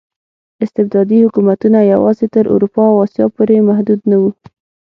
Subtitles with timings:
[0.63, 4.31] استبدادي حکومتونه یوازې تر اروپا او اسیا پورې محدود نه وو.